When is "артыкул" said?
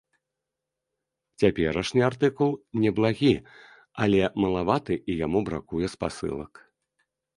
2.09-2.51